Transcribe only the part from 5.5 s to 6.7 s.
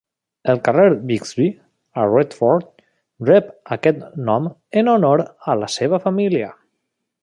a la seva família.